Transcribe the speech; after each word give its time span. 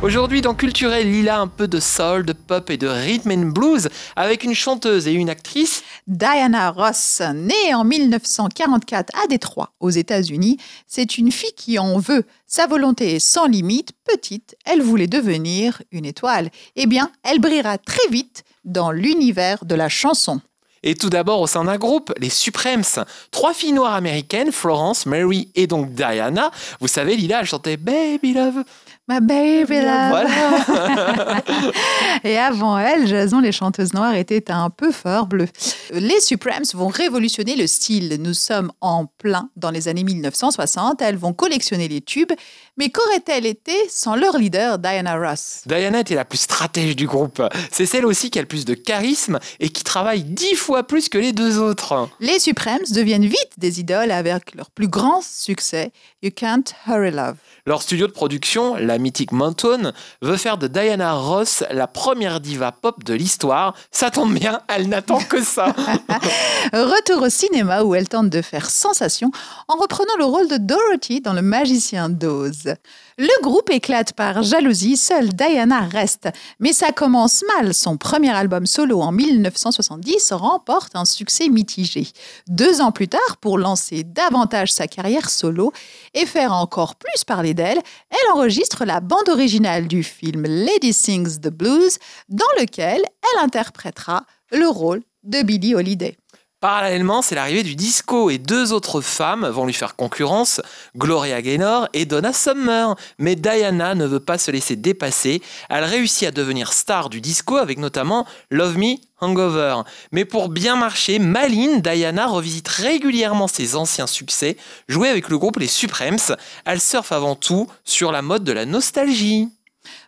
Aujourd'hui, 0.00 0.42
dans 0.42 0.54
Culturel, 0.54 1.10
Lila, 1.10 1.40
un 1.40 1.48
peu 1.48 1.66
de 1.66 1.80
soul, 1.80 2.24
de 2.24 2.32
pop 2.32 2.70
et 2.70 2.76
de 2.76 2.86
rhythm 2.86 3.32
and 3.32 3.46
blues 3.46 3.88
avec 4.14 4.44
une 4.44 4.54
chanteuse 4.54 5.08
et 5.08 5.12
une 5.12 5.28
actrice. 5.28 5.82
Diana 6.06 6.70
Ross, 6.70 7.20
née 7.34 7.74
en 7.74 7.82
1944 7.82 9.10
à 9.24 9.26
Détroit, 9.26 9.72
aux 9.80 9.90
États-Unis, 9.90 10.58
c'est 10.86 11.18
une 11.18 11.32
fille 11.32 11.52
qui 11.56 11.80
en 11.80 11.98
veut. 11.98 12.24
Sa 12.46 12.68
volonté 12.68 13.16
est 13.16 13.18
sans 13.18 13.48
limite. 13.48 13.90
Petite, 14.04 14.56
elle 14.64 14.82
voulait 14.82 15.08
devenir 15.08 15.82
une 15.90 16.04
étoile. 16.04 16.50
Eh 16.76 16.86
bien, 16.86 17.10
elle 17.24 17.40
brillera 17.40 17.76
très 17.76 18.08
vite 18.08 18.44
dans 18.64 18.92
l'univers 18.92 19.64
de 19.64 19.74
la 19.74 19.88
chanson. 19.88 20.40
Et 20.84 20.94
tout 20.94 21.10
d'abord 21.10 21.40
au 21.40 21.48
sein 21.48 21.64
d'un 21.64 21.76
groupe, 21.76 22.14
les 22.18 22.30
Supremes. 22.30 22.84
Trois 23.32 23.52
filles 23.52 23.72
noires 23.72 23.94
américaines, 23.94 24.52
Florence, 24.52 25.06
Mary 25.06 25.50
et 25.56 25.66
donc 25.66 25.92
Diana. 25.92 26.52
Vous 26.80 26.86
savez, 26.86 27.16
Lila, 27.16 27.40
elle 27.40 27.46
chantait 27.46 27.76
Baby 27.76 28.32
Love. 28.32 28.62
Ma 29.08 29.20
baby 29.20 29.80
love. 29.80 30.10
Voilà. 30.10 31.42
Et 32.24 32.36
avant 32.36 32.78
elle, 32.78 33.06
Jason, 33.06 33.40
les 33.40 33.52
chanteuses 33.52 33.94
noires 33.94 34.14
étaient 34.14 34.50
un 34.50 34.68
peu 34.68 34.92
fort 34.92 35.26
bleu. 35.26 35.46
Les 35.92 36.20
Supremes 36.20 36.64
vont 36.74 36.88
révolutionner 36.88 37.56
le 37.56 37.66
style. 37.66 38.18
Nous 38.20 38.34
sommes 38.34 38.70
en 38.82 39.06
plein 39.06 39.48
dans 39.56 39.70
les 39.70 39.88
années 39.88 40.04
1960. 40.04 41.00
Elles 41.00 41.16
vont 41.16 41.32
collectionner 41.32 41.88
les 41.88 42.02
tubes. 42.02 42.32
Mais 42.76 42.90
qu'aurait-elle 42.90 43.46
été 43.46 43.72
sans 43.88 44.14
leur 44.14 44.36
leader, 44.36 44.78
Diana 44.78 45.16
Ross? 45.16 45.62
Diana 45.64 46.00
était 46.00 46.14
la 46.14 46.26
plus 46.26 46.38
stratège 46.38 46.94
du 46.94 47.06
groupe. 47.06 47.42
C'est 47.72 47.86
celle 47.86 48.04
aussi 48.04 48.30
qui 48.30 48.38
a 48.38 48.42
le 48.42 48.48
plus 48.48 48.66
de 48.66 48.74
charisme 48.74 49.38
et 49.58 49.70
qui 49.70 49.84
travaille 49.84 50.22
dix 50.22 50.54
fois 50.54 50.86
plus 50.86 51.08
que 51.08 51.18
les 51.18 51.32
deux 51.32 51.58
autres. 51.58 52.08
Les 52.20 52.38
Supremes 52.38 52.84
deviennent 52.90 53.26
vite 53.26 53.52
des 53.56 53.80
idoles 53.80 54.10
avec 54.10 54.54
leur 54.54 54.70
plus 54.70 54.88
grand 54.88 55.22
succès, 55.22 55.92
You 56.22 56.30
Can't 56.34 56.64
Hurry 56.86 57.10
Love. 57.10 57.36
Leur 57.66 57.82
studio 57.82 58.06
de 58.06 58.12
production, 58.12 58.76
la 58.76 58.97
mythique 58.98 59.32
Mountain, 59.32 59.92
veut 60.22 60.36
faire 60.36 60.58
de 60.58 60.68
Diana 60.68 61.14
Ross 61.14 61.64
la 61.70 61.86
première 61.86 62.40
diva 62.40 62.72
pop 62.72 63.04
de 63.04 63.14
l'histoire. 63.14 63.74
Ça 63.90 64.10
tombe 64.10 64.34
bien, 64.34 64.60
elle 64.68 64.88
n'attend 64.88 65.20
que 65.20 65.42
ça. 65.42 65.66
Retour 66.72 67.22
au 67.22 67.28
cinéma 67.28 67.82
où 67.82 67.94
elle 67.94 68.08
tente 68.08 68.30
de 68.30 68.42
faire 68.42 68.70
sensation 68.70 69.30
en 69.68 69.76
reprenant 69.76 70.16
le 70.18 70.24
rôle 70.24 70.48
de 70.48 70.56
Dorothy 70.56 71.20
dans 71.20 71.32
Le 71.32 71.42
Magicien 71.42 72.08
d'Oz. 72.08 72.74
Le 73.20 73.42
groupe 73.42 73.68
éclate 73.70 74.12
par 74.12 74.44
jalousie, 74.44 74.96
seule 74.96 75.30
Diana 75.30 75.80
reste. 75.80 76.28
Mais 76.60 76.72
ça 76.72 76.92
commence 76.92 77.42
mal. 77.56 77.74
Son 77.74 77.96
premier 77.96 78.30
album 78.30 78.64
solo 78.64 79.00
en 79.00 79.10
1970 79.10 80.30
remporte 80.34 80.94
un 80.94 81.04
succès 81.04 81.48
mitigé. 81.48 82.06
Deux 82.46 82.80
ans 82.80 82.92
plus 82.92 83.08
tard, 83.08 83.38
pour 83.40 83.58
lancer 83.58 84.04
davantage 84.04 84.72
sa 84.72 84.86
carrière 84.86 85.30
solo 85.30 85.72
et 86.14 86.26
faire 86.26 86.52
encore 86.52 86.94
plus 86.94 87.24
parler 87.24 87.54
d'elle, 87.54 87.80
elle 88.08 88.32
enregistre 88.34 88.84
la 88.84 89.00
bande 89.00 89.28
originale 89.28 89.88
du 89.88 90.04
film 90.04 90.44
Lady 90.44 90.92
Sings 90.92 91.40
the 91.40 91.48
Blues, 91.48 91.98
dans 92.28 92.44
lequel 92.60 93.02
elle 93.02 93.44
interprétera 93.44 94.26
le 94.52 94.68
rôle 94.68 95.02
de 95.24 95.42
Billie 95.42 95.74
Holiday. 95.74 96.16
Parallèlement, 96.60 97.22
c'est 97.22 97.36
l'arrivée 97.36 97.62
du 97.62 97.76
disco 97.76 98.30
et 98.30 98.38
deux 98.38 98.72
autres 98.72 99.00
femmes 99.00 99.46
vont 99.46 99.64
lui 99.64 99.72
faire 99.72 99.94
concurrence, 99.94 100.60
Gloria 100.96 101.40
Gaynor 101.40 101.88
et 101.92 102.04
Donna 102.04 102.32
Summer. 102.32 102.96
Mais 103.18 103.36
Diana 103.36 103.94
ne 103.94 104.04
veut 104.04 104.18
pas 104.18 104.38
se 104.38 104.50
laisser 104.50 104.74
dépasser. 104.74 105.40
Elle 105.68 105.84
réussit 105.84 106.26
à 106.26 106.32
devenir 106.32 106.72
star 106.72 107.10
du 107.10 107.20
disco 107.20 107.58
avec 107.58 107.78
notamment 107.78 108.26
Love 108.50 108.76
Me 108.76 108.96
Hangover. 109.20 109.82
Mais 110.10 110.24
pour 110.24 110.48
bien 110.48 110.74
marcher, 110.74 111.20
Maline, 111.20 111.80
Diana 111.80 112.26
revisite 112.26 112.66
régulièrement 112.66 113.46
ses 113.46 113.76
anciens 113.76 114.08
succès, 114.08 114.56
joués 114.88 115.10
avec 115.10 115.28
le 115.28 115.38
groupe 115.38 115.60
Les 115.60 115.68
Supremes. 115.68 116.18
Elle 116.64 116.80
surfe 116.80 117.12
avant 117.12 117.36
tout 117.36 117.68
sur 117.84 118.10
la 118.10 118.22
mode 118.22 118.42
de 118.42 118.52
la 118.52 118.66
nostalgie. 118.66 119.48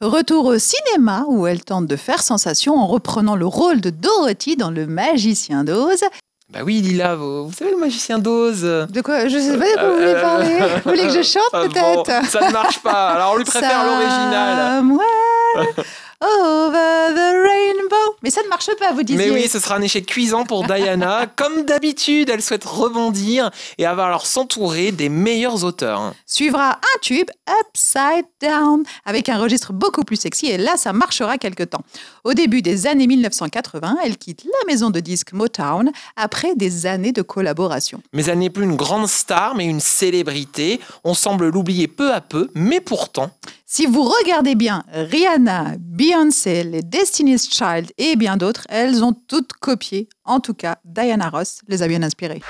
Retour 0.00 0.44
au 0.44 0.58
cinéma 0.58 1.24
où 1.26 1.48
elle 1.48 1.64
tente 1.64 1.86
de 1.86 1.96
faire 1.96 2.22
sensation 2.22 2.76
en 2.76 2.86
reprenant 2.86 3.34
le 3.34 3.46
rôle 3.46 3.80
de 3.80 3.90
Dorothy 3.90 4.56
dans 4.56 4.70
Le 4.70 4.86
Magicien 4.86 5.64
d'Oz. 5.64 6.04
Bah 6.48 6.60
oui, 6.64 6.80
Lila, 6.80 7.16
vous, 7.16 7.48
vous 7.48 7.52
savez 7.52 7.72
le 7.72 7.76
magicien 7.76 8.18
d'Oz 8.20 8.62
De 8.62 9.00
quoi? 9.00 9.26
Je 9.26 9.36
sais 9.36 9.58
pas 9.58 9.64
de 9.64 9.74
quoi 9.74 9.88
vous 9.88 9.94
voulez 9.96 10.14
Euh, 10.14 10.20
parler. 10.20 10.58
Vous 10.84 10.90
voulez 10.90 11.02
que 11.08 11.10
je 11.10 11.22
chante 11.34 11.50
bon, 11.52 12.02
peut-être? 12.04 12.30
Ça 12.30 12.46
ne 12.46 12.52
marche 12.52 12.78
pas. 12.78 13.08
Alors 13.08 13.32
on 13.32 13.36
lui 13.36 13.44
préfère 13.44 13.84
l'original. 13.84 14.84
Over 16.22 17.14
the 17.14 17.18
rainbow. 17.18 17.24
Mais 17.24 17.25
ça 18.36 18.42
ne 18.42 18.48
marche 18.48 18.68
pas, 18.78 18.92
vous 18.92 19.02
disiez. 19.02 19.16
Mais 19.16 19.30
oui, 19.30 19.48
ce 19.48 19.58
sera 19.58 19.76
un 19.76 19.80
échec 19.80 20.04
cuisant 20.04 20.44
pour 20.44 20.64
Diana. 20.66 21.26
Comme 21.36 21.64
d'habitude, 21.64 22.28
elle 22.28 22.42
souhaite 22.42 22.64
rebondir 22.64 23.50
et 23.78 23.86
avoir 23.86 24.08
alors 24.08 24.26
s'entourer 24.26 24.92
des 24.92 25.08
meilleurs 25.08 25.64
auteurs. 25.64 26.12
Suivra 26.26 26.72
un 26.72 26.98
tube, 27.00 27.30
Upside 27.62 28.26
Down, 28.42 28.82
avec 29.06 29.30
un 29.30 29.38
registre 29.38 29.72
beaucoup 29.72 30.04
plus 30.04 30.16
sexy. 30.16 30.48
Et 30.48 30.58
là, 30.58 30.76
ça 30.76 30.92
marchera 30.92 31.38
quelque 31.38 31.62
temps. 31.62 31.80
Au 32.24 32.34
début 32.34 32.60
des 32.60 32.86
années 32.86 33.06
1980, 33.06 33.96
elle 34.04 34.18
quitte 34.18 34.44
la 34.44 34.66
maison 34.70 34.90
de 34.90 35.00
disques 35.00 35.32
Motown 35.32 35.90
après 36.16 36.54
des 36.56 36.84
années 36.84 37.12
de 37.12 37.22
collaboration. 37.22 38.02
Mais 38.12 38.26
elle 38.26 38.40
n'est 38.40 38.50
plus 38.50 38.64
une 38.64 38.76
grande 38.76 39.08
star, 39.08 39.54
mais 39.54 39.64
une 39.64 39.80
célébrité. 39.80 40.78
On 41.04 41.14
semble 41.14 41.48
l'oublier 41.48 41.88
peu 41.88 42.12
à 42.12 42.20
peu, 42.20 42.50
mais 42.54 42.80
pourtant, 42.80 43.30
Si 43.68 43.84
vous 43.84 44.04
regardez 44.04 44.54
bien 44.54 44.84
Rihanna, 44.92 45.74
Beyoncé, 45.80 46.62
les 46.62 46.82
Destiny's 46.82 47.50
Child 47.50 47.90
et 47.98 48.14
bien 48.14 48.36
d'autres, 48.36 48.64
elles 48.68 49.02
ont 49.02 49.12
toutes 49.12 49.54
copié. 49.54 50.08
En 50.24 50.38
tout 50.38 50.54
cas, 50.54 50.78
Diana 50.84 51.28
Ross 51.28 51.62
les 51.66 51.82
a 51.82 51.88
bien 51.88 52.04
inspirées. 52.04 52.42